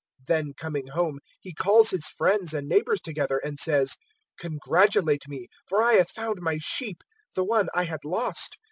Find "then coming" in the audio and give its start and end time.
0.29-0.87